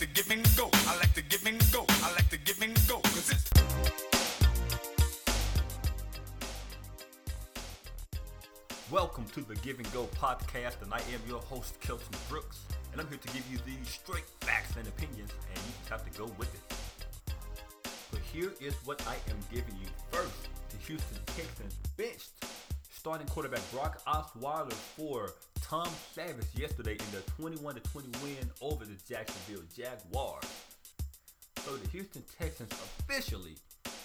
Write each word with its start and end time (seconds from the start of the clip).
to 0.00 0.06
give 0.06 0.30
and 0.30 0.42
go. 0.56 0.70
I 0.88 0.96
like 0.96 1.12
to 1.12 1.20
give 1.20 1.44
and 1.44 1.60
go. 1.70 1.84
I 2.02 2.10
like 2.12 2.30
to 2.30 2.38
give 2.38 2.62
and 2.62 2.74
go. 2.88 3.00
Cause 3.00 3.32
it's 3.32 3.50
Welcome 8.90 9.26
to 9.34 9.42
the 9.42 9.56
Give 9.56 9.78
and 9.78 9.92
Go 9.92 10.04
podcast, 10.16 10.80
and 10.80 10.94
I 10.94 11.00
am 11.12 11.20
your 11.28 11.40
host, 11.40 11.78
Kelton 11.80 12.16
Brooks, 12.30 12.60
and 12.92 13.00
I'm 13.02 13.08
here 13.08 13.18
to 13.18 13.28
give 13.28 13.44
you 13.52 13.58
the 13.58 13.84
straight 13.84 14.24
facts 14.40 14.74
and 14.76 14.88
opinions, 14.88 15.32
and 15.50 15.58
you 15.58 15.72
just 15.80 15.90
have 15.90 16.10
to 16.10 16.18
go 16.18 16.32
with 16.38 16.48
it. 16.54 17.34
But 18.10 18.20
here 18.20 18.52
is 18.58 18.72
what 18.86 19.06
I 19.06 19.16
am 19.30 19.36
giving 19.52 19.74
you. 19.82 19.88
First, 20.10 20.48
the 20.70 20.78
Houston 20.78 21.18
Texans 21.26 21.76
benched 21.98 22.30
starting 22.88 23.26
quarterback 23.26 23.60
Brock 23.70 24.02
Osweiler 24.06 24.72
for 24.72 25.34
Tom 25.70 25.88
Savage 26.12 26.48
yesterday 26.56 26.94
in 26.94 27.12
their 27.12 27.20
21 27.36 27.76
20 27.76 28.08
win 28.24 28.50
over 28.60 28.84
the 28.84 28.96
Jacksonville 29.08 29.62
Jaguars. 29.72 30.42
So 31.64 31.76
the 31.76 31.88
Houston 31.90 32.24
Texans 32.40 32.72
officially 32.72 33.54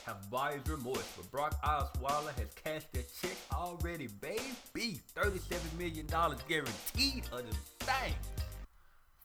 have 0.05 0.29
buyer's 0.29 0.61
remorse, 0.69 1.11
but 1.17 1.31
Brock 1.31 1.59
Osweiler 1.63 2.37
has 2.37 2.53
cashed 2.63 2.93
their 2.93 3.01
check 3.19 3.35
already, 3.51 4.05
baby. 4.05 4.99
$37 5.15 5.75
million 5.79 6.05
guaranteed 6.47 7.23
of 7.31 7.49
the 7.49 7.83
thing 7.83 8.13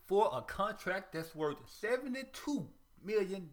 for 0.07 0.31
a 0.33 0.41
contract 0.41 1.12
that's 1.12 1.34
worth 1.34 1.59
$72 1.83 2.67
million. 3.05 3.51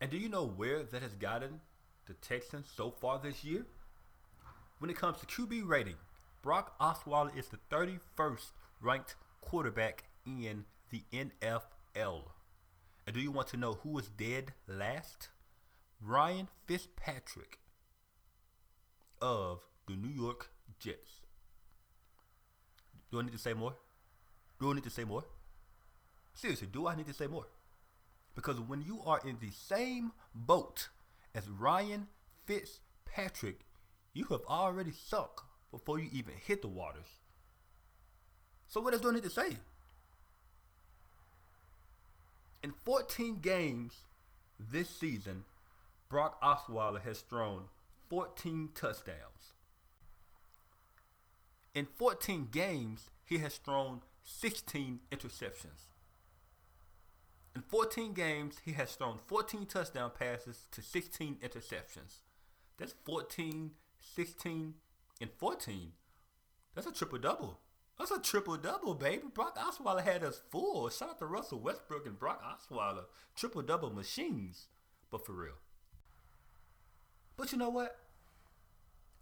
And 0.00 0.10
do 0.12 0.16
you 0.16 0.28
know 0.28 0.46
where 0.46 0.84
that 0.84 1.02
has 1.02 1.14
gotten 1.14 1.60
the 2.06 2.14
Texans 2.14 2.70
so 2.72 2.92
far 2.92 3.18
this 3.20 3.42
year? 3.42 3.66
When 4.78 4.90
it 4.90 4.96
comes 4.96 5.18
to 5.18 5.26
QB 5.26 5.66
rating, 5.66 5.96
Brock 6.44 6.78
Osweiler 6.78 7.34
is 7.34 7.48
the 7.48 7.56
31st 7.74 8.52
ranked 8.82 9.14
quarterback 9.40 10.04
in 10.26 10.66
the 10.90 11.02
NFL. 11.10 12.24
And 13.06 13.14
do 13.14 13.18
you 13.18 13.30
want 13.30 13.48
to 13.48 13.56
know 13.56 13.78
who 13.82 13.88
was 13.88 14.10
dead 14.10 14.52
last? 14.68 15.30
Ryan 16.02 16.48
Fitzpatrick 16.66 17.60
of 19.22 19.60
the 19.88 19.94
New 19.94 20.10
York 20.10 20.50
Jets. 20.78 21.22
Do 23.10 23.20
I 23.20 23.22
need 23.22 23.32
to 23.32 23.38
say 23.38 23.54
more? 23.54 23.76
Do 24.60 24.70
I 24.70 24.74
need 24.74 24.84
to 24.84 24.90
say 24.90 25.04
more? 25.04 25.24
Seriously, 26.34 26.68
do 26.70 26.86
I 26.86 26.94
need 26.94 27.06
to 27.06 27.14
say 27.14 27.26
more? 27.26 27.46
Because 28.34 28.60
when 28.60 28.82
you 28.82 29.00
are 29.06 29.22
in 29.24 29.38
the 29.40 29.50
same 29.50 30.12
boat 30.34 30.90
as 31.34 31.48
Ryan 31.48 32.08
Fitzpatrick, 32.44 33.60
you 34.12 34.24
have 34.24 34.42
already 34.46 34.92
sunk 34.92 35.40
before 35.74 35.98
you 35.98 36.08
even 36.12 36.34
hit 36.46 36.62
the 36.62 36.68
waters. 36.68 37.18
So 38.68 38.80
what 38.80 38.92
does 38.92 39.00
do 39.00 39.10
need 39.12 39.24
to 39.24 39.30
say? 39.30 39.56
In 42.62 42.72
14 42.84 43.40
games 43.40 43.92
this 44.58 44.88
season, 44.88 45.42
Brock 46.08 46.40
Osweiler 46.40 47.02
has 47.02 47.20
thrown 47.20 47.64
14 48.08 48.68
touchdowns. 48.72 49.52
In 51.74 51.86
14 51.96 52.48
games, 52.52 53.10
he 53.24 53.38
has 53.38 53.56
thrown 53.56 54.02
16 54.22 55.00
interceptions. 55.10 55.90
In 57.56 57.62
14 57.62 58.12
games, 58.12 58.60
he 58.64 58.72
has 58.72 58.94
thrown 58.94 59.18
14 59.26 59.66
touchdown 59.66 60.12
passes 60.16 60.68
to 60.70 60.82
16 60.82 61.38
interceptions. 61.42 62.20
That's 62.78 62.94
14, 63.04 63.72
16, 63.98 64.74
and 65.20 65.30
14. 65.38 65.92
That's 66.74 66.86
a 66.86 66.92
triple 66.92 67.18
double. 67.18 67.60
That's 67.98 68.10
a 68.10 68.20
triple 68.20 68.56
double, 68.56 68.94
baby. 68.94 69.22
Brock 69.32 69.56
Osweiler 69.56 70.02
had 70.02 70.24
us 70.24 70.40
full. 70.50 70.88
Shout 70.90 71.10
out 71.10 71.18
to 71.20 71.26
Russell 71.26 71.60
Westbrook 71.60 72.06
and 72.06 72.18
Brock 72.18 72.42
Osweiler. 72.42 73.04
Triple 73.36 73.62
double 73.62 73.90
machines. 73.90 74.66
But 75.10 75.24
for 75.24 75.32
real. 75.32 75.54
But 77.36 77.52
you 77.52 77.58
know 77.58 77.68
what? 77.70 77.96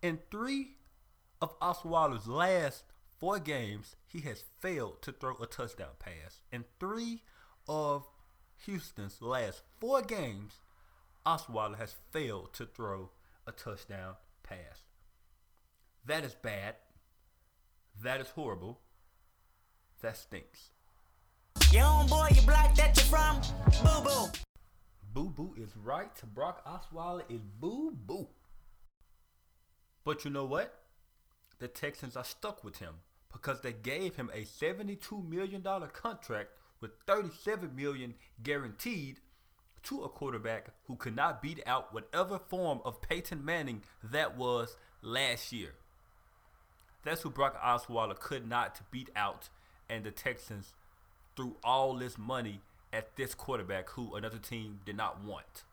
In 0.00 0.20
three 0.30 0.76
of 1.40 1.58
Osweiler's 1.60 2.26
last 2.26 2.84
four 3.18 3.38
games, 3.38 3.96
he 4.06 4.20
has 4.20 4.44
failed 4.60 5.02
to 5.02 5.12
throw 5.12 5.36
a 5.40 5.46
touchdown 5.46 5.94
pass. 5.98 6.40
In 6.50 6.64
three 6.80 7.22
of 7.68 8.06
Houston's 8.64 9.20
last 9.20 9.62
four 9.80 10.02
games, 10.02 10.60
Osweiler 11.26 11.78
has 11.78 11.94
failed 12.10 12.54
to 12.54 12.66
throw 12.66 13.10
a 13.46 13.52
touchdown 13.52 14.14
pass. 14.42 14.82
That 16.06 16.24
is 16.24 16.34
bad. 16.34 16.76
That 18.02 18.20
is 18.20 18.28
horrible. 18.30 18.80
That 20.00 20.16
stinks. 20.16 20.70
Own 21.80 22.06
boy, 22.06 22.28
you 22.34 22.42
black 22.42 22.74
that 22.76 22.96
you 22.96 23.04
from? 23.04 23.40
Boo 23.82 24.02
boo. 24.04 24.38
Boo 25.12 25.30
Boo 25.30 25.54
is 25.58 25.76
right. 25.76 26.10
Brock 26.34 26.66
Osweiler 26.66 27.22
is 27.28 27.42
Boo 27.60 27.92
Boo. 27.92 28.28
But 30.04 30.24
you 30.24 30.30
know 30.30 30.44
what? 30.46 30.74
The 31.58 31.68
Texans 31.68 32.16
are 32.16 32.24
stuck 32.24 32.64
with 32.64 32.78
him 32.78 32.94
because 33.32 33.60
they 33.60 33.72
gave 33.72 34.16
him 34.16 34.30
a 34.32 34.44
$72 34.44 35.28
million 35.28 35.62
contract 35.92 36.50
with 36.80 36.92
37 37.06 37.74
million 37.76 38.14
guaranteed 38.42 39.20
to 39.84 40.02
a 40.02 40.08
quarterback 40.08 40.70
who 40.86 40.96
could 40.96 41.14
not 41.14 41.42
beat 41.42 41.62
out 41.66 41.92
whatever 41.92 42.38
form 42.38 42.80
of 42.84 43.02
Peyton 43.02 43.44
Manning 43.44 43.82
that 44.02 44.36
was 44.36 44.76
last 45.02 45.52
year. 45.52 45.74
That's 47.04 47.22
who 47.22 47.30
Brock 47.30 47.60
Osweiler 47.60 48.18
could 48.18 48.48
not 48.48 48.80
beat 48.90 49.10
out, 49.16 49.48
and 49.88 50.04
the 50.04 50.10
Texans 50.10 50.74
threw 51.36 51.56
all 51.64 51.96
this 51.96 52.16
money 52.16 52.60
at 52.92 53.16
this 53.16 53.34
quarterback 53.34 53.90
who 53.90 54.14
another 54.14 54.38
team 54.38 54.80
did 54.84 54.96
not 54.96 55.22
want. 55.24 55.64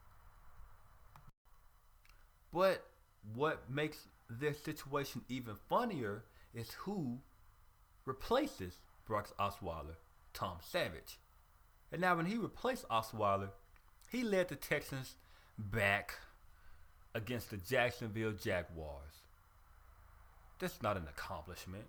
But 2.51 2.85
what 3.35 3.69
makes 3.69 4.07
this 4.29 4.63
situation 4.63 5.21
even 5.29 5.55
funnier 5.67 6.23
is 6.53 6.71
who 6.79 7.19
replaces 8.05 8.79
Brock 9.05 9.29
Osweiler, 9.37 9.95
Tom 10.33 10.57
Savage. 10.61 11.19
And 11.91 12.01
now 12.01 12.15
when 12.15 12.25
he 12.25 12.37
replaced 12.37 12.87
Osweiler, 12.89 13.49
he 14.09 14.23
led 14.23 14.49
the 14.49 14.55
Texans 14.55 15.15
back 15.57 16.15
against 17.13 17.49
the 17.49 17.57
Jacksonville 17.57 18.31
Jaguars. 18.31 19.23
That's 20.59 20.81
not 20.81 20.97
an 20.97 21.07
accomplishment. 21.09 21.85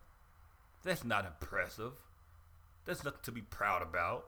That's 0.83 1.05
not 1.05 1.27
impressive. 1.27 1.93
That's 2.87 3.05
nothing 3.05 3.21
to 3.25 3.33
be 3.33 3.43
proud 3.43 3.83
about. 3.83 4.27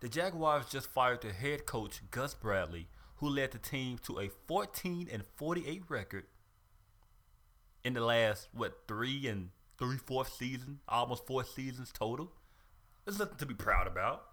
The 0.00 0.08
Jaguars 0.08 0.66
just 0.66 0.88
fired 0.90 1.22
their 1.22 1.32
head 1.32 1.64
coach 1.64 2.02
Gus 2.10 2.34
Bradley, 2.34 2.88
who 3.16 3.28
led 3.28 3.52
the 3.52 3.58
team 3.58 3.98
to 4.06 4.18
a 4.18 4.30
14 4.46 5.08
and 5.10 5.24
48 5.36 5.82
record 5.88 6.24
in 7.84 7.94
the 7.94 8.00
last 8.00 8.48
what 8.52 8.80
three 8.88 9.26
and 9.26 9.50
three 9.78 9.96
fourth 9.96 10.32
season, 10.32 10.80
almost 10.88 11.26
four 11.26 11.44
seasons 11.44 11.92
total. 11.92 12.32
There's 13.04 13.18
nothing 13.18 13.38
to 13.38 13.46
be 13.46 13.54
proud 13.54 13.86
about. 13.86 14.24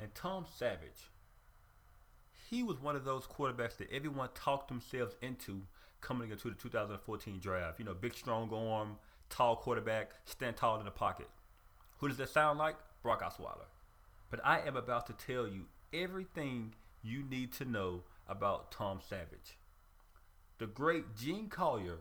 And 0.00 0.14
Tom 0.14 0.46
Savage, 0.56 1.10
he 2.50 2.62
was 2.62 2.80
one 2.80 2.96
of 2.96 3.04
those 3.04 3.26
quarterbacks 3.26 3.76
that 3.76 3.92
everyone 3.92 4.30
talked 4.34 4.68
themselves 4.68 5.14
into 5.20 5.62
coming 6.00 6.30
into 6.30 6.48
the 6.48 6.54
2014 6.54 7.38
draft. 7.40 7.78
You 7.78 7.84
know, 7.84 7.94
big, 7.94 8.14
strong 8.14 8.52
arm, 8.52 8.96
tall 9.28 9.56
quarterback, 9.56 10.10
stand 10.24 10.56
tall 10.56 10.78
in 10.78 10.84
the 10.84 10.90
pocket. 10.90 11.28
Who 11.98 12.08
does 12.08 12.16
that 12.18 12.30
sound 12.30 12.58
like? 12.58 12.76
Brock 13.02 13.22
Osweiler. 13.22 13.68
But 14.30 14.40
I 14.44 14.60
am 14.60 14.76
about 14.76 15.06
to 15.06 15.12
tell 15.12 15.46
you 15.46 15.66
everything 15.92 16.74
you 17.02 17.22
need 17.22 17.52
to 17.54 17.64
know 17.64 18.02
about 18.28 18.70
Tom 18.70 19.00
Savage. 19.06 19.58
The 20.58 20.66
great 20.66 21.16
Gene 21.16 21.48
Collier, 21.48 21.98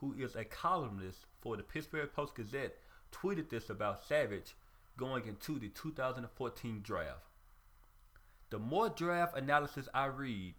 who 0.00 0.14
is 0.18 0.34
a 0.34 0.44
columnist 0.44 1.26
for 1.40 1.56
the 1.56 1.62
Pittsburgh 1.62 2.10
Post 2.12 2.34
Gazette, 2.34 2.76
tweeted 3.12 3.50
this 3.50 3.70
about 3.70 4.04
Savage 4.04 4.56
going 4.96 5.26
into 5.26 5.58
the 5.58 5.68
2014 5.68 6.80
draft. 6.82 7.26
The 8.50 8.58
more 8.58 8.88
draft 8.88 9.36
analysis 9.36 9.88
I 9.94 10.06
read, 10.06 10.54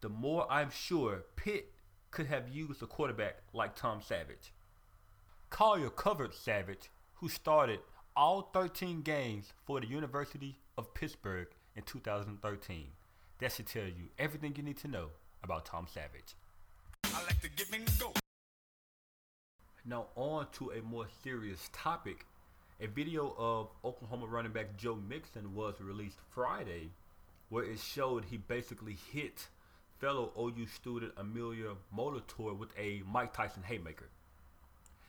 the 0.00 0.08
more 0.08 0.50
I'm 0.50 0.70
sure 0.70 1.24
Pitt 1.36 1.72
could 2.10 2.26
have 2.26 2.48
used 2.48 2.82
a 2.82 2.86
quarterback 2.86 3.36
like 3.52 3.76
Tom 3.76 4.00
Savage. 4.02 4.52
Collier 5.48 5.90
covered 5.90 6.34
Savage, 6.34 6.90
who 7.14 7.28
started 7.28 7.80
all 8.16 8.50
13 8.52 9.02
games 9.02 9.52
for 9.64 9.80
the 9.80 9.86
University 9.86 10.58
of 10.76 10.94
Pittsburgh 10.94 11.48
in 11.76 11.82
2013. 11.82 12.86
That 13.40 13.52
should 13.52 13.66
tell 13.66 13.84
you 13.84 14.08
everything 14.18 14.54
you 14.56 14.62
need 14.62 14.78
to 14.78 14.88
know 14.88 15.08
about 15.42 15.64
Tom 15.64 15.86
Savage. 15.92 16.34
Like 17.12 17.40
to 17.40 17.48
give 17.50 17.72
and 17.72 17.88
go. 17.98 18.12
Now, 19.84 20.06
on 20.14 20.46
to 20.52 20.70
a 20.70 20.82
more 20.82 21.06
serious 21.22 21.70
topic. 21.72 22.26
A 22.80 22.86
video 22.86 23.34
of 23.38 23.68
Oklahoma 23.84 24.26
running 24.26 24.52
back 24.52 24.76
Joe 24.76 24.96
Mixon 25.08 25.54
was 25.54 25.74
released 25.80 26.18
Friday, 26.30 26.90
where 27.48 27.64
it 27.64 27.78
showed 27.78 28.24
he 28.26 28.36
basically 28.36 28.96
hit 29.12 29.48
fellow 30.00 30.32
OU 30.38 30.66
student 30.66 31.12
Amelia 31.18 31.74
Molitor 31.94 32.56
with 32.56 32.70
a 32.78 33.02
Mike 33.06 33.34
Tyson 33.34 33.62
haymaker. 33.62 34.08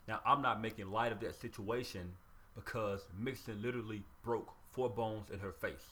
Now, 0.07 0.19
I'm 0.25 0.41
not 0.41 0.61
making 0.61 0.91
light 0.91 1.13
of 1.13 1.21
that 1.21 1.39
situation, 1.39 2.11
because 2.55 3.05
Mixon 3.17 3.61
literally 3.61 4.03
broke 4.23 4.51
four 4.71 4.89
bones 4.89 5.29
in 5.31 5.39
her 5.39 5.53
face. 5.53 5.85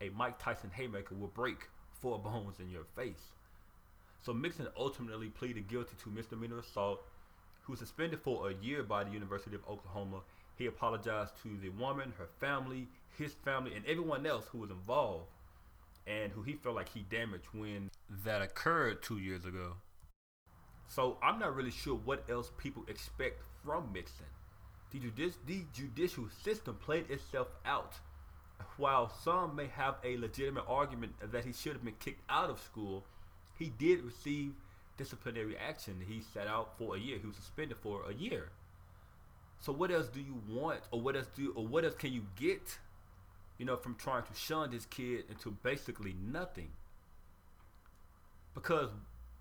A 0.00 0.08
Mike 0.10 0.38
Tyson 0.38 0.70
haymaker 0.72 1.14
will 1.14 1.28
break 1.28 1.68
four 2.00 2.18
bones 2.22 2.58
in 2.58 2.70
your 2.70 2.84
face. 2.96 3.32
So 4.22 4.32
Mixon 4.32 4.68
ultimately 4.78 5.28
pleaded 5.28 5.68
guilty 5.68 5.94
to 6.02 6.08
misdemeanor 6.08 6.60
assault, 6.60 7.02
who 7.62 7.72
was 7.72 7.80
suspended 7.80 8.20
for 8.20 8.48
a 8.48 8.54
year 8.54 8.82
by 8.82 9.04
the 9.04 9.10
University 9.10 9.54
of 9.54 9.68
Oklahoma. 9.68 10.20
He 10.56 10.66
apologized 10.66 11.34
to 11.42 11.50
the 11.60 11.68
woman, 11.70 12.14
her 12.18 12.28
family, 12.40 12.88
his 13.18 13.34
family, 13.44 13.74
and 13.74 13.84
everyone 13.84 14.24
else 14.24 14.46
who 14.50 14.58
was 14.58 14.70
involved 14.70 15.26
and 16.06 16.32
who 16.32 16.42
he 16.42 16.54
felt 16.54 16.74
like 16.74 16.88
he 16.88 17.04
damaged 17.08 17.46
when 17.52 17.90
that 18.24 18.42
occurred 18.42 19.02
two 19.02 19.18
years 19.18 19.44
ago. 19.44 19.74
So 20.88 21.16
I'm 21.22 21.38
not 21.38 21.54
really 21.54 21.70
sure 21.70 21.94
what 21.94 22.24
else 22.28 22.50
people 22.58 22.84
expect 22.88 23.42
from 23.64 23.92
Mixon. 23.92 24.26
The, 24.90 24.98
judici- 24.98 25.38
the 25.46 25.64
judicial 25.72 26.28
system 26.44 26.76
played 26.76 27.10
itself 27.10 27.48
out. 27.64 27.94
While 28.76 29.08
some 29.22 29.56
may 29.56 29.68
have 29.68 29.96
a 30.04 30.16
legitimate 30.18 30.64
argument 30.68 31.14
that 31.32 31.44
he 31.44 31.52
should 31.52 31.72
have 31.72 31.84
been 31.84 31.94
kicked 31.98 32.22
out 32.28 32.50
of 32.50 32.60
school, 32.60 33.04
he 33.58 33.72
did 33.78 34.02
receive 34.02 34.52
disciplinary 34.96 35.56
action. 35.56 36.02
He 36.06 36.20
sat 36.20 36.46
out 36.46 36.76
for 36.78 36.96
a 36.96 36.98
year. 36.98 37.18
He 37.18 37.26
was 37.26 37.36
suspended 37.36 37.78
for 37.82 38.02
a 38.08 38.12
year. 38.14 38.50
So 39.60 39.72
what 39.72 39.90
else 39.90 40.08
do 40.08 40.20
you 40.20 40.42
want, 40.48 40.80
or 40.90 41.00
what 41.00 41.16
else 41.16 41.28
do, 41.34 41.52
or 41.56 41.66
what 41.66 41.84
else 41.84 41.94
can 41.94 42.12
you 42.12 42.26
get, 42.36 42.78
you 43.62 43.66
know, 43.66 43.76
from 43.76 43.94
trying 43.94 44.24
to 44.24 44.34
shun 44.34 44.72
this 44.72 44.86
kid 44.86 45.22
into 45.30 45.52
basically 45.62 46.16
nothing? 46.20 46.70
Because 48.54 48.88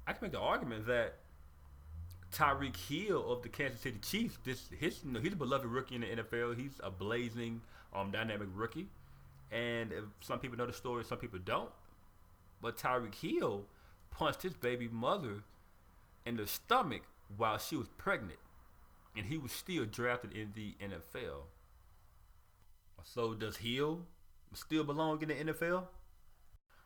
I 0.06 0.14
can 0.14 0.26
make 0.26 0.32
the 0.32 0.40
argument 0.40 0.86
that 0.86 1.16
Tyreek 2.32 2.78
Hill 2.78 3.32
of 3.32 3.42
the 3.42 3.50
Kansas 3.50 3.82
City 3.82 3.98
Chiefs, 4.00 4.38
this 4.44 4.70
his 4.80 5.00
you 5.04 5.14
know, 5.14 5.20
he's 5.20 5.34
a 5.34 5.36
beloved 5.36 5.66
rookie 5.66 5.96
in 5.96 6.02
the 6.02 6.08
NFL. 6.08 6.56
He's 6.56 6.80
a 6.84 6.92
blazing, 6.92 7.62
um, 7.96 8.12
dynamic 8.12 8.50
rookie, 8.54 8.90
and 9.52 9.92
some 10.20 10.38
people 10.38 10.56
know 10.56 10.68
the 10.68 10.74
story, 10.74 11.04
some 11.04 11.18
people 11.18 11.40
don't. 11.44 11.72
But 12.62 12.78
Tyreek 12.78 13.16
Hill 13.16 13.64
punched 14.12 14.44
his 14.44 14.54
baby 14.54 14.88
mother 14.88 15.42
in 16.28 16.38
the 16.38 16.46
stomach 16.46 17.02
while 17.38 17.58
she 17.58 17.76
was 17.76 17.88
pregnant, 17.98 18.38
and 19.18 19.26
he 19.26 19.40
was 19.40 19.52
still 19.52 19.86
drafted 19.86 20.34
in 20.34 20.52
the 20.54 20.76
NFL. 20.80 21.46
So 23.04 23.34
does 23.34 23.58
Hill 23.58 24.06
still 24.54 24.84
belong 24.84 25.22
in 25.22 25.30
the 25.30 25.54
NFL? 25.54 25.86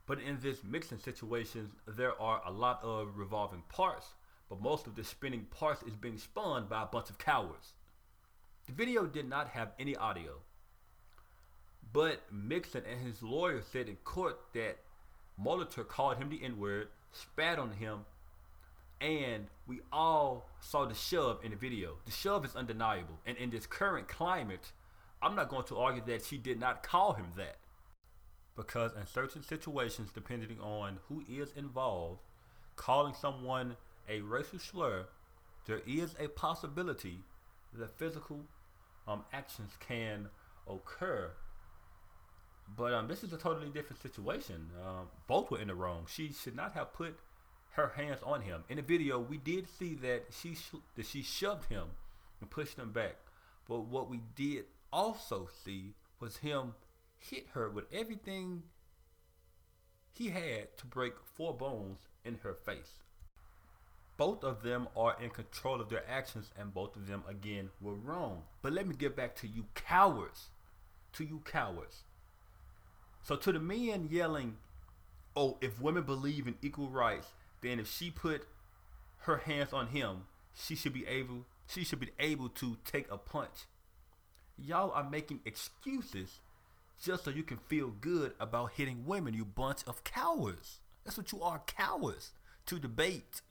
But 0.08 0.20
in 0.20 0.38
this 0.42 0.64
Mixon 0.64 1.00
situation, 1.00 1.72
there 1.88 2.20
are 2.22 2.42
a 2.46 2.52
lot 2.52 2.80
of 2.84 3.18
revolving 3.18 3.64
parts, 3.70 4.14
but 4.50 4.62
most 4.62 4.86
of 4.86 4.96
the 4.96 5.04
spinning 5.04 5.48
parts 5.50 5.82
is 5.84 5.96
being 5.96 6.18
spun 6.18 6.68
by 6.70 6.84
a 6.84 6.86
bunch 6.86 7.10
of 7.10 7.18
cowards. 7.18 7.74
The 8.68 8.74
video 8.74 9.06
did 9.06 9.28
not 9.28 9.50
have 9.50 9.72
any 9.80 9.96
audio, 9.96 10.40
but 11.92 12.22
Mixon 12.32 12.84
and 12.90 13.06
his 13.06 13.24
lawyer 13.24 13.62
said 13.62 13.90
in 13.90 13.96
court 13.98 14.40
that 14.54 14.78
Molitor 15.42 15.88
called 15.88 16.18
him 16.18 16.30
the 16.30 16.44
N-word, 16.44 16.90
spat 17.12 17.60
on 17.60 17.72
him, 17.72 18.06
and 19.02 19.48
we 19.68 19.82
all 19.92 20.50
saw 20.60 20.86
the 20.86 20.94
shove 20.94 21.40
in 21.44 21.52
the 21.52 21.58
video. 21.58 21.98
The 22.06 22.12
shove 22.12 22.46
is 22.46 22.56
undeniable, 22.56 23.20
and 23.26 23.38
in 23.38 23.50
this 23.50 23.66
current 23.66 24.08
climate, 24.08 24.72
I'm 25.26 25.36
not 25.36 25.50
going 25.50 25.66
to 25.66 25.78
argue 25.78 26.04
that 26.06 26.24
she 26.24 26.38
did 26.38 26.60
not 26.60 26.84
call 26.84 27.14
him 27.14 27.26
that 27.36 27.58
because 28.56 28.92
in 28.94 29.08
certain 29.08 29.42
situations, 29.42 30.12
depending 30.14 30.60
on 30.62 31.00
who 31.10 31.24
is 31.28 31.52
involved, 31.56 32.20
calling 32.76 33.16
someone 33.16 33.76
a 34.08 34.22
racial 34.22 34.60
slur, 34.60 35.08
there 35.66 35.82
is 35.88 36.14
a 36.20 36.28
possibility 36.28 37.22
that 37.74 37.98
physical 37.98 38.42
um, 39.08 39.26
actions 39.34 39.72
can 39.80 40.30
occur. 40.70 41.32
But 42.78 42.94
um, 42.94 43.08
this 43.08 43.24
is 43.24 43.34
a 43.34 43.38
totally 43.38 43.70
different 43.70 44.04
situation. 44.04 44.70
Um, 44.86 45.08
both 45.28 45.50
were 45.50 45.60
in 45.60 45.70
the 45.70 45.76
wrong. 45.76 46.06
She 46.08 46.32
should 46.32 46.56
not 46.56 46.74
have 46.74 46.94
put 46.94 47.18
her 47.72 47.94
hands 47.96 48.20
on 48.24 48.42
him. 48.42 48.64
In 48.70 48.78
the 48.78 48.84
video, 48.84 49.20
we 49.20 49.38
did 49.38 49.68
see 49.68 49.96
that 49.96 50.26
she 50.40 50.54
sh- 50.54 50.82
that 50.96 51.08
she 51.08 51.24
shoved 51.24 51.66
him 51.66 51.88
and 52.40 52.50
pushed 52.50 52.78
him 52.78 52.92
back. 52.92 53.16
But 53.68 53.82
what 53.86 54.10
we 54.10 54.22
did 54.36 54.66
also 54.96 55.50
see 55.64 55.94
was 56.22 56.38
him 56.38 56.74
hit 57.18 57.48
her 57.54 57.70
with 57.70 57.86
everything 57.92 58.64
he 60.14 60.30
had 60.30 60.78
to 60.78 60.86
break 60.86 61.14
four 61.36 61.54
bones 61.54 62.08
in 62.24 62.40
her 62.44 62.54
face. 62.54 63.00
Both 64.16 64.46
of 64.46 64.64
them 64.64 64.88
are 64.96 65.18
in 65.22 65.30
control 65.30 65.82
of 65.82 65.90
their 65.90 66.10
actions, 66.10 66.50
and 66.58 66.74
both 66.74 66.96
of 66.96 67.08
them, 67.08 67.24
again, 67.28 67.70
were 67.82 67.96
wrong. 67.96 68.44
But 68.62 68.72
let 68.72 68.88
me 68.88 68.96
get 68.96 69.14
back 69.14 69.36
to 69.38 69.48
you 69.48 69.66
cowards. 69.76 70.48
To 71.14 71.26
you 71.26 71.42
cowards. 71.44 72.04
So, 73.24 73.36
to 73.36 73.52
the 73.52 73.60
men 73.60 74.08
yelling, 74.10 74.56
oh, 75.36 75.58
if 75.60 75.82
women 75.82 76.04
believe 76.04 76.48
in 76.48 76.56
equal 76.62 76.88
rights, 76.88 77.28
then 77.62 77.78
if 77.78 77.92
she 77.92 78.10
put 78.10 78.48
her 79.24 79.38
hands 79.40 79.74
on 79.74 79.88
him, 79.88 80.28
she 80.54 80.76
should 80.76 80.94
be 80.94 81.06
able 81.06 81.46
she 81.68 81.84
should 81.84 82.00
be 82.00 82.12
able 82.20 82.48
to 82.48 82.78
take 82.86 83.12
a 83.12 83.18
punch. 83.18 83.66
Y'all 84.58 84.92
are 84.92 85.10
making 85.10 85.42
excuses 85.46 86.40
just 87.04 87.26
so 87.26 87.30
you 87.30 87.44
can 87.44 87.58
feel 87.58 87.90
good 87.90 88.34
about 88.40 88.72
hitting 88.72 89.06
women, 89.06 89.34
you 89.34 89.46
bunch 89.46 89.82
of 89.86 90.04
cowards. 90.04 90.80
That's 91.04 91.18
what 91.18 91.32
you 91.32 91.42
are, 91.42 91.62
cowards, 91.68 92.32
to 92.68 92.80
debate 92.80 93.42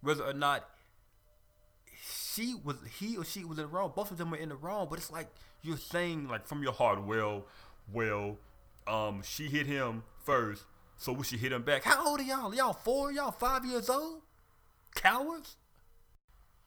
whether 0.00 0.24
or 0.24 0.32
not 0.32 0.68
she 2.04 2.54
was 2.64 2.76
he 2.98 3.16
or 3.16 3.24
she 3.24 3.44
was 3.44 3.58
in 3.58 3.64
the 3.64 3.68
wrong. 3.68 3.92
Both 3.94 4.10
of 4.10 4.18
them 4.18 4.30
were 4.30 4.36
in 4.36 4.48
the 4.48 4.56
wrong, 4.56 4.86
but 4.88 4.98
it's 4.98 5.10
like 5.10 5.28
you're 5.62 5.76
saying 5.76 6.28
like 6.28 6.46
from 6.46 6.62
your 6.62 6.72
heart, 6.72 7.04
well, 7.04 7.46
well, 7.92 8.38
um, 8.86 9.22
she 9.24 9.48
hit 9.48 9.66
him 9.66 10.02
first, 10.24 10.64
so 10.96 11.12
we 11.12 11.24
should 11.24 11.40
hit 11.40 11.52
him 11.52 11.62
back. 11.62 11.84
How 11.84 12.08
old 12.08 12.20
are 12.20 12.24
y'all? 12.24 12.54
Y'all 12.54 12.72
four? 12.72 13.12
Y'all 13.12 13.32
five 13.32 13.64
years 13.64 13.90
old? 13.90 14.22
Cowards? 14.94 15.56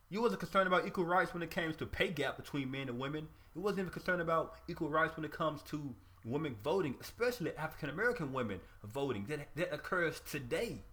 You 0.10 0.22
wasn't 0.22 0.40
concerned 0.40 0.68
about 0.68 0.86
equal 0.86 1.06
rights 1.06 1.34
when 1.34 1.42
it 1.42 1.50
came 1.50 1.74
to 1.74 1.86
pay 1.86 2.10
gap 2.10 2.38
between 2.38 2.69
men 2.69 2.90
and 2.90 3.00
women. 3.00 3.28
It 3.56 3.60
wasn't 3.60 3.80
even 3.80 3.92
concerned 3.92 4.22
about 4.22 4.56
equal 4.68 4.90
rights 4.90 5.16
when 5.16 5.25
it 5.25 5.31
comes 5.31 5.62
to 5.63 5.96
women 6.24 6.56
voting, 6.63 6.96
especially 7.02 7.56
African 7.57 7.90
American 7.90 8.31
women 8.34 8.60
voting. 8.84 9.25
That 9.28 9.48
that 9.56 9.74
occurs 9.74 10.22
today. 10.30 10.84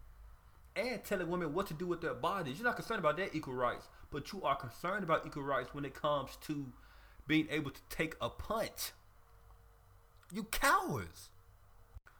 And 0.74 1.04
telling 1.04 1.28
women 1.28 1.52
what 1.52 1.66
to 1.66 1.74
do 1.74 1.86
with 1.86 2.00
their 2.00 2.14
bodies. 2.14 2.56
You're 2.56 2.64
not 2.64 2.76
concerned 2.76 3.00
about 3.00 3.18
their 3.18 3.28
equal 3.34 3.52
rights, 3.52 3.88
but 4.10 4.32
you 4.32 4.42
are 4.42 4.56
concerned 4.56 5.04
about 5.04 5.26
equal 5.26 5.42
rights 5.42 5.74
when 5.74 5.84
it 5.84 5.92
comes 5.92 6.38
to 6.46 6.72
being 7.26 7.46
able 7.50 7.70
to 7.70 7.80
take 7.90 8.16
a 8.22 8.30
punch. 8.30 8.92
You 10.32 10.44
cowards. 10.44 11.28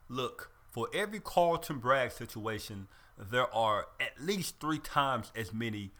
Look, 0.09 0.51
for 0.71 0.89
every 0.93 1.21
Carlton 1.21 1.79
Bragg 1.79 2.13
situation, 2.13 2.89
there 3.19 3.53
are 3.55 3.87
at 3.99 4.21
least 4.21 4.61
three 4.61 4.79
times 4.79 5.33
as 5.35 5.55
many 5.55 5.93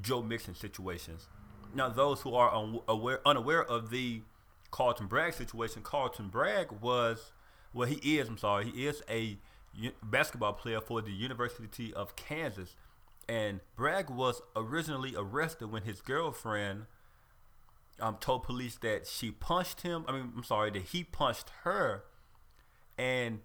Joe 0.00 0.22
Mixon 0.22 0.54
situations. 0.54 1.28
Now, 1.74 1.88
those 1.88 2.20
who 2.20 2.34
are 2.34 2.54
unaware, 2.54 3.20
unaware 3.26 3.64
of 3.64 3.90
the 3.90 4.22
Carlton 4.70 5.06
Bragg 5.06 5.34
situation, 5.34 5.82
Carlton 5.82 6.28
Bragg 6.28 6.72
was, 6.80 7.32
well, 7.72 7.88
he 7.88 8.18
is, 8.18 8.28
I'm 8.28 8.38
sorry, 8.38 8.70
he 8.70 8.86
is 8.86 9.02
a 9.08 9.38
basketball 10.02 10.52
player 10.52 10.80
for 10.80 11.02
the 11.02 11.10
University 11.10 11.92
of 11.94 12.16
Kansas. 12.16 12.76
And 13.28 13.60
Bragg 13.76 14.10
was 14.10 14.42
originally 14.54 15.14
arrested 15.16 15.72
when 15.72 15.82
his 15.82 16.00
girlfriend 16.00 16.86
um, 18.00 18.18
told 18.20 18.42
police 18.42 18.76
that 18.76 19.06
she 19.06 19.30
punched 19.30 19.80
him. 19.80 20.04
I 20.06 20.12
mean, 20.12 20.32
I'm 20.36 20.44
sorry, 20.44 20.70
that 20.70 20.82
he 20.82 21.04
punched 21.04 21.50
her 21.62 22.04
and 22.98 23.40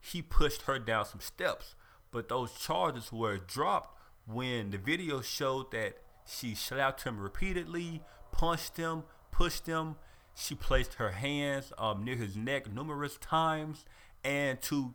he 0.00 0.22
pushed 0.22 0.62
her 0.62 0.78
down 0.78 1.04
some 1.04 1.20
steps. 1.20 1.74
But 2.10 2.28
those 2.28 2.52
charges 2.52 3.12
were 3.12 3.36
dropped 3.36 3.95
when 4.26 4.70
the 4.70 4.78
video 4.78 5.20
showed 5.20 5.70
that 5.70 5.98
she 6.26 6.54
slapped 6.54 7.04
him 7.04 7.18
repeatedly, 7.18 8.02
punched 8.32 8.76
him, 8.76 9.04
pushed 9.30 9.66
him. 9.66 9.96
She 10.34 10.54
placed 10.54 10.94
her 10.94 11.12
hands 11.12 11.72
um, 11.78 12.04
near 12.04 12.16
his 12.16 12.36
neck 12.36 12.70
numerous 12.72 13.16
times. 13.16 13.84
And 14.24 14.60
to 14.62 14.94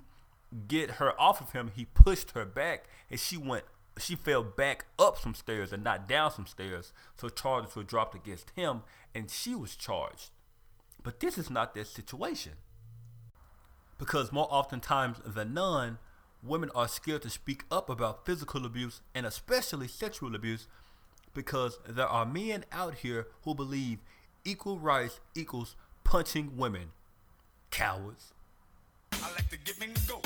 get 0.68 0.92
her 0.92 1.20
off 1.20 1.42
of 1.42 1.54
him, 1.54 1.72
he 1.74 1.86
pushed 1.86 2.32
her 2.32 2.46
back 2.46 2.86
and 3.10 3.20
she 3.20 3.38
went 3.38 3.64
she 3.98 4.16
fell 4.16 4.42
back 4.42 4.86
up 4.98 5.18
some 5.18 5.36
stairs 5.36 5.74
and 5.74 5.84
not 5.84 6.08
down 6.08 6.32
some 6.32 6.48
stairs. 6.48 6.94
So 7.18 7.30
charges 7.30 7.76
were 7.76 7.84
dropped 7.84 8.16
against 8.16 8.52
him 8.52 8.84
and 9.14 9.30
she 9.30 9.54
was 9.54 9.76
charged. 9.76 10.32
But 11.04 11.20
this 11.20 11.38
is 11.38 11.50
not 11.50 11.76
that 11.76 11.88
situation. 11.88 12.54
Because 13.98 14.32
more 14.32 14.48
oftentimes 14.50 15.18
than 15.26 15.54
none, 15.54 16.00
women 16.44 16.70
are 16.76 16.88
scared 16.88 17.22
to 17.24 17.30
speak 17.30 17.64
up 17.72 17.90
about 17.90 18.26
physical 18.26 18.66
abuse 18.66 19.02
and 19.14 19.26
especially 19.26 19.88
sexual 19.88 20.36
abuse 20.36 20.68
because 21.34 21.80
there 21.88 22.08
are 22.08 22.26
men 22.26 22.66
out 22.72 22.96
here 22.96 23.28
who 23.44 23.56
believe 23.56 24.00
equal 24.44 24.80
rights 24.80 25.20
equals 25.36 25.76
punching 26.04 26.58
women. 26.58 26.92
Cowards. 27.70 28.34
I 29.14 29.32
like 29.32 29.50
to 29.50 29.58
give 29.58 29.82
and 29.82 29.98
go. 30.08 30.22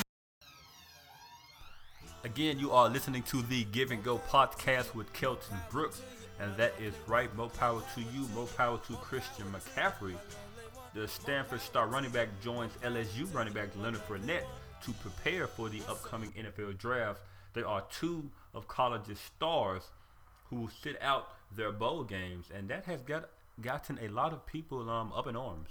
Again, 2.24 2.58
you 2.58 2.72
are 2.72 2.90
listening 2.90 3.22
to 3.24 3.44
the 3.44 3.66
Give 3.66 3.92
and 3.92 4.04
Go 4.04 4.18
podcast 4.18 4.96
with 4.96 5.12
Kelton 5.14 5.58
Brooks. 5.70 6.02
And 6.40 6.56
that 6.58 6.74
is 6.80 6.94
right. 7.08 7.34
More 7.36 7.50
power 7.50 7.82
to 7.94 8.02
you. 8.02 8.28
More 8.34 8.48
power 8.48 8.80
to 8.88 8.94
Christian 8.94 9.46
McCaffrey. 9.54 10.16
The 10.96 11.08
Stanford 11.08 11.62
star 11.62 11.88
running 11.88 12.12
back 12.12 12.30
joins 12.42 12.72
LSU 12.84 13.32
running 13.34 13.54
back 13.54 13.70
Leonard 13.78 14.02
Fournette 14.08 14.46
to 14.84 14.92
prepare 14.94 15.48
for 15.48 15.70
the 15.70 15.82
upcoming 15.88 16.32
NFL 16.32 16.78
draft. 16.78 17.22
There 17.54 17.68
are 17.68 17.84
two 17.90 18.32
of 18.54 18.68
college's 18.68 19.20
stars 19.20 19.84
who 20.50 20.70
sit 20.84 21.02
out 21.02 21.30
their 21.56 21.72
bowl 21.72 22.04
games, 22.04 22.48
and 22.54 22.70
that 22.70 22.86
has 22.86 23.02
got 23.02 23.30
gotten 23.62 23.98
a 24.02 24.10
lot 24.10 24.34
of 24.34 24.46
people 24.46 24.90
um, 24.90 25.14
up 25.14 25.28
in 25.28 25.36
arms. 25.36 25.70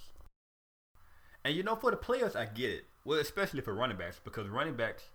And 1.45 1.55
you 1.55 1.63
know, 1.63 1.77
for 1.77 1.91
the 1.91 1.97
players, 1.97 2.35
I 2.35 2.47
get 2.47 2.71
it. 2.71 2.85
Well, 3.05 3.19
especially 3.19 3.61
for 3.61 3.75
running 3.75 3.99
backs, 3.99 4.19
because 4.25 4.49
running 4.49 4.77
backs 4.77 5.11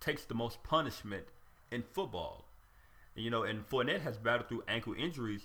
takes 0.00 0.24
the 0.24 0.34
most 0.34 0.62
punishment 0.62 1.26
in 1.70 1.82
football. 1.82 2.46
And, 3.14 3.24
you 3.24 3.30
know, 3.30 3.42
and 3.42 3.68
Fournette 3.68 4.00
has 4.00 4.16
battled 4.16 4.48
through 4.48 4.64
ankle 4.66 4.94
injuries 4.96 5.42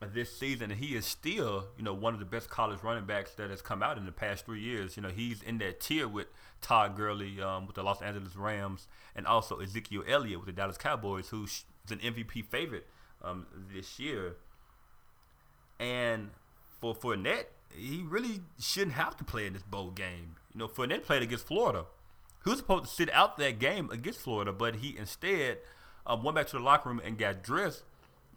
this 0.00 0.36
season, 0.36 0.70
and 0.70 0.80
he 0.80 0.94
is 0.94 1.06
still, 1.06 1.66
you 1.76 1.82
know, 1.82 1.94
one 1.94 2.12
of 2.12 2.20
the 2.20 2.26
best 2.26 2.50
college 2.50 2.82
running 2.82 3.06
backs 3.06 3.32
that 3.34 3.48
has 3.48 3.62
come 3.62 3.82
out 3.82 3.96
in 3.96 4.04
the 4.04 4.12
past 4.12 4.44
three 4.44 4.60
years. 4.60 4.96
You 4.96 5.02
know, 5.02 5.08
he's 5.08 5.42
in 5.42 5.58
that 5.58 5.80
tier 5.80 6.06
with 6.06 6.26
Todd 6.60 6.96
Gurley 6.96 7.40
um, 7.40 7.66
with 7.66 7.76
the 7.76 7.82
Los 7.82 8.02
Angeles 8.02 8.36
Rams, 8.36 8.88
and 9.14 9.26
also 9.26 9.60
Ezekiel 9.60 10.02
Elliott 10.06 10.38
with 10.38 10.46
the 10.46 10.52
Dallas 10.52 10.76
Cowboys, 10.76 11.28
who's 11.28 11.64
an 11.90 11.98
MVP 11.98 12.44
favorite 12.44 12.86
um, 13.24 13.46
this 13.72 13.98
year. 13.98 14.36
And 15.80 16.30
for 16.80 16.94
Fournette, 16.94 17.46
he 17.74 18.02
really 18.06 18.40
shouldn't 18.60 18.92
have 18.92 19.16
to 19.16 19.24
play 19.24 19.46
in 19.46 19.54
this 19.54 19.62
bowl 19.62 19.90
game. 19.90 20.36
You 20.52 20.60
know, 20.60 20.68
Fournette 20.68 21.04
played 21.04 21.22
against 21.22 21.46
Florida. 21.46 21.86
He 22.44 22.50
was 22.50 22.58
supposed 22.60 22.84
to 22.84 22.90
sit 22.90 23.12
out 23.12 23.38
that 23.38 23.58
game 23.58 23.90
against 23.90 24.20
Florida, 24.20 24.52
but 24.52 24.76
he 24.76 24.96
instead 24.96 25.58
um, 26.06 26.22
went 26.22 26.36
back 26.36 26.46
to 26.48 26.56
the 26.56 26.62
locker 26.62 26.88
room 26.88 27.00
and 27.04 27.18
got 27.18 27.42
dressed 27.42 27.82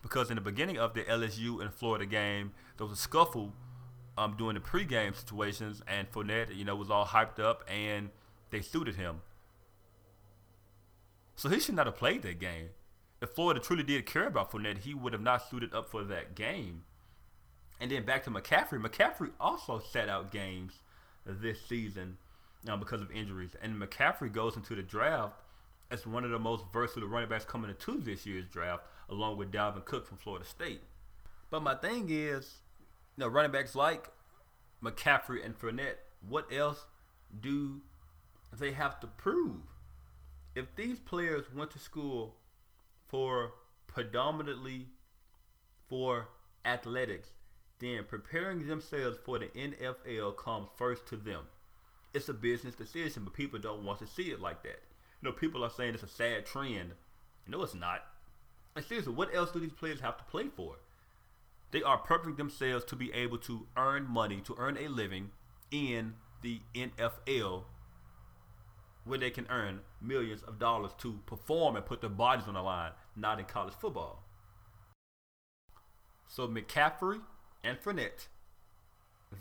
because 0.01 0.29
in 0.29 0.35
the 0.35 0.41
beginning 0.41 0.77
of 0.77 0.93
the 0.93 1.03
LSU 1.03 1.61
and 1.61 1.73
Florida 1.73 2.05
game, 2.05 2.53
there 2.77 2.87
was 2.87 2.97
a 2.97 3.01
scuffle 3.01 3.53
um, 4.17 4.35
during 4.37 4.55
the 4.55 4.61
pregame 4.61 5.15
situations, 5.15 5.81
and 5.87 6.11
Fournette, 6.11 6.55
you 6.55 6.65
know, 6.65 6.75
was 6.75 6.89
all 6.89 7.05
hyped 7.05 7.39
up, 7.39 7.63
and 7.69 8.09
they 8.51 8.61
suited 8.61 8.95
him. 8.95 9.21
So 11.35 11.47
he 11.47 11.59
should 11.59 11.75
not 11.75 11.85
have 11.85 11.95
played 11.95 12.21
that 12.23 12.39
game. 12.39 12.69
If 13.21 13.31
Florida 13.31 13.59
truly 13.59 13.83
did 13.83 14.05
care 14.05 14.27
about 14.27 14.51
Fournette, 14.51 14.79
he 14.79 14.93
would 14.93 15.13
have 15.13 15.21
not 15.21 15.49
suited 15.49 15.73
up 15.73 15.89
for 15.89 16.03
that 16.03 16.35
game. 16.35 16.83
And 17.79 17.91
then 17.91 18.03
back 18.03 18.23
to 18.25 18.29
McCaffrey. 18.29 18.81
McCaffrey 18.81 19.31
also 19.39 19.79
sat 19.79 20.09
out 20.09 20.31
games 20.31 20.73
this 21.25 21.61
season 21.65 22.17
um, 22.67 22.79
because 22.79 23.01
of 23.01 23.11
injuries. 23.11 23.55
And 23.61 23.81
McCaffrey 23.81 24.31
goes 24.31 24.55
into 24.55 24.75
the 24.75 24.81
draft 24.81 25.33
as 25.91 26.05
one 26.05 26.23
of 26.23 26.31
the 26.31 26.39
most 26.39 26.65
versatile 26.71 27.09
running 27.09 27.29
backs 27.29 27.45
coming 27.45 27.69
into 27.69 27.99
this 27.99 28.25
year's 28.25 28.47
draft, 28.47 28.83
along 29.09 29.37
with 29.37 29.51
Dalvin 29.51 29.85
Cook 29.85 30.05
from 30.05 30.17
Florida 30.17 30.45
State. 30.45 30.81
But 31.49 31.63
my 31.63 31.75
thing 31.75 32.07
is, 32.09 32.57
you 33.17 33.21
know, 33.21 33.27
running 33.27 33.51
backs 33.51 33.75
like 33.75 34.09
McCaffrey 34.83 35.43
and 35.43 35.57
Fournette, 35.57 35.97
what 36.27 36.51
else 36.53 36.85
do 37.39 37.81
they 38.57 38.71
have 38.71 38.99
to 38.99 39.07
prove? 39.07 39.61
If 40.55 40.75
these 40.75 40.99
players 40.99 41.45
went 41.55 41.71
to 41.71 41.79
school 41.79 42.35
for 43.07 43.53
predominantly 43.87 44.87
for 45.87 46.27
athletics, 46.65 47.29
then 47.79 48.03
preparing 48.07 48.67
themselves 48.67 49.17
for 49.23 49.39
the 49.39 49.47
NFL 49.47 50.37
comes 50.37 50.67
first 50.77 51.07
to 51.07 51.15
them. 51.15 51.41
It's 52.13 52.29
a 52.29 52.33
business 52.33 52.75
decision, 52.75 53.23
but 53.23 53.33
people 53.33 53.59
don't 53.59 53.83
want 53.83 53.99
to 53.99 54.07
see 54.07 54.31
it 54.31 54.41
like 54.41 54.63
that. 54.63 54.81
You 55.21 55.29
know, 55.29 55.31
people 55.33 55.63
are 55.63 55.69
saying 55.69 55.93
it's 55.93 56.03
a 56.03 56.07
sad 56.07 56.45
trend. 56.45 56.93
No, 57.47 57.63
it's 57.63 57.73
not. 57.75 58.03
And 58.75 58.85
seriously, 58.85 59.13
what 59.13 59.33
else 59.33 59.51
do 59.51 59.59
these 59.59 59.73
players 59.73 59.99
have 60.01 60.17
to 60.17 60.23
play 60.23 60.47
for? 60.55 60.77
They 61.71 61.83
are 61.83 61.97
preparing 61.97 62.37
themselves 62.37 62.85
to 62.85 62.95
be 62.95 63.11
able 63.13 63.37
to 63.39 63.67
earn 63.77 64.07
money, 64.07 64.41
to 64.41 64.55
earn 64.57 64.77
a 64.77 64.87
living 64.87 65.31
in 65.71 66.15
the 66.41 66.61
NFL, 66.73 67.63
where 69.03 69.19
they 69.19 69.29
can 69.29 69.47
earn 69.49 69.81
millions 70.01 70.41
of 70.43 70.59
dollars 70.59 70.91
to 70.99 71.19
perform 71.25 71.75
and 71.75 71.85
put 71.85 72.01
their 72.01 72.09
bodies 72.09 72.47
on 72.47 72.53
the 72.53 72.61
line, 72.61 72.91
not 73.15 73.39
in 73.39 73.45
college 73.45 73.73
football. 73.73 74.23
So 76.27 76.47
McCaffrey 76.47 77.21
and 77.63 77.79
Fournette, 77.79 78.27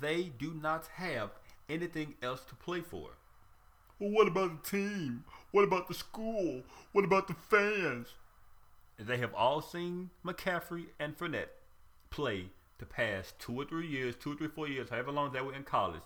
they 0.01 0.25
do 0.25 0.55
not 0.55 0.87
have 0.95 1.31
anything 1.69 2.15
else 2.23 2.45
to 2.47 2.55
play 2.55 2.81
for. 2.81 3.18
What 3.99 4.29
about 4.29 4.63
the 4.63 4.71
team? 4.71 5.25
What 5.51 5.65
about 5.65 5.89
the 5.89 5.95
school? 5.95 6.63
What 6.93 7.05
about 7.05 7.27
the 7.27 7.35
fans? 7.35 8.15
They 8.97 9.19
have 9.19 9.35
all 9.35 9.61
seen 9.61 10.11
McCaffrey 10.25 10.87
and 11.01 11.19
Fournette 11.19 11.49
play 12.11 12.51
the 12.79 12.87
past 12.87 13.39
two 13.41 13.61
or 13.61 13.65
three 13.65 13.89
years, 13.89 14.15
two 14.15 14.33
or 14.33 14.37
three, 14.37 14.49
four 14.49 14.69
years, 14.69 14.91
however 14.91 15.11
long 15.11 15.33
they 15.33 15.41
were 15.41 15.55
in 15.55 15.65
college. 15.65 16.03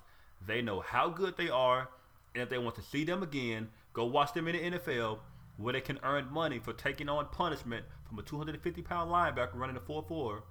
They 0.46 0.62
know 0.62 0.80
how 0.80 1.10
good 1.10 1.36
they 1.36 1.50
are, 1.50 1.90
and 2.34 2.42
if 2.42 2.48
they 2.48 2.56
want 2.56 2.76
to 2.76 2.82
see 2.82 3.04
them 3.04 3.22
again, 3.22 3.68
go 3.92 4.06
watch 4.06 4.32
them 4.32 4.48
in 4.48 4.72
the 4.72 4.78
NFL 4.78 5.18
where 5.58 5.74
they 5.74 5.80
can 5.82 6.00
earn 6.02 6.32
money 6.32 6.58
for 6.58 6.72
taking 6.72 7.10
on 7.10 7.26
punishment 7.26 7.84
from 8.08 8.18
a 8.18 8.22
250 8.22 8.80
pound 8.80 9.10
linebacker 9.10 9.54
running 9.54 9.76
a 9.76 9.80
4 9.80 10.02
4 10.08 10.42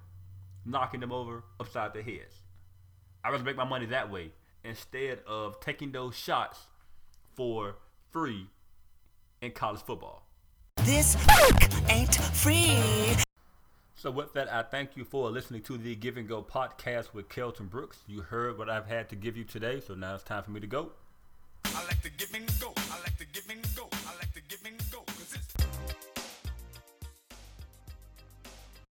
knocking 0.64 1.00
them 1.00 1.12
over 1.12 1.44
upside 1.60 1.94
their 1.94 2.04
heads. 2.04 2.36
I'd 3.24 3.32
rather 3.32 3.44
make 3.44 3.56
my 3.56 3.66
money 3.66 3.88
that 3.88 4.12
way 4.12 4.32
instead 4.64 5.20
of 5.26 5.60
taking 5.60 5.92
those 5.92 6.16
shots 6.16 6.68
for 7.34 7.76
free 8.12 8.48
in 9.42 9.52
college 9.52 9.82
football. 9.82 10.26
This 10.84 11.16
ain't 11.90 12.16
free. 12.16 12.78
So 13.96 14.10
with 14.10 14.34
that, 14.34 14.52
I 14.52 14.64
thank 14.64 14.98
you 14.98 15.04
for 15.04 15.30
listening 15.30 15.62
to 15.64 15.78
the 15.78 15.96
Give 15.96 16.18
and 16.18 16.28
Go 16.28 16.42
podcast 16.42 17.14
with 17.14 17.30
Kelton 17.30 17.68
Brooks. 17.68 18.00
You 18.08 18.22
heard 18.22 18.58
what 18.58 18.70
I've 18.70 18.88
had 18.88 19.10
to 19.10 19.16
give 19.16 19.38
you 19.38 19.44
today, 19.44 19.80
so 19.80 19.94
now 19.94 20.16
it's 20.16 20.24
time 20.24 20.44
for 20.44 20.52
me 20.52 20.60
to 20.60 20.68
go. 20.68 20.92
I 21.66 21.84
like 21.86 22.02
to 22.02 22.10
give 22.10 22.34
and 22.34 22.48
go. 22.60 22.74
I 22.92 23.00
like 23.02 23.18
to 23.18 23.26